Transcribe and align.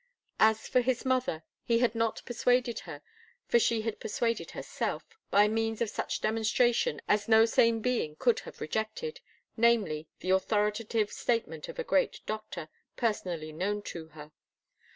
As 0.39 0.67
for 0.67 0.81
his 0.81 1.05
mother, 1.05 1.43
he 1.63 1.77
had 1.77 1.93
not 1.93 2.23
persuaded 2.25 2.79
her, 2.89 3.03
for 3.45 3.59
she 3.59 3.81
had 3.83 3.99
persuaded 3.99 4.49
herself 4.49 5.05
by 5.29 5.47
means 5.47 5.79
of 5.79 5.91
such 5.91 6.21
demonstration 6.21 6.99
as 7.07 7.27
no 7.27 7.45
sane 7.45 7.81
being 7.81 8.15
could 8.15 8.39
have 8.39 8.61
rejected, 8.61 9.19
namely, 9.57 10.07
the 10.21 10.31
authoritative 10.31 11.11
statement 11.11 11.69
of 11.69 11.77
a 11.77 11.83
great 11.83 12.21
doctor, 12.25 12.67
personally 12.95 13.51
known 13.51 13.83
to 13.83 14.07
her. 14.07 14.31